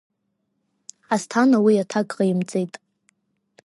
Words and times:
Асҭана 1.13 1.57
уи 1.65 1.81
аҭак 1.83 2.07
ҟаимҵеит. 2.17 2.73